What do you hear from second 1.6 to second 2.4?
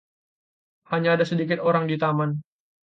orang di taman.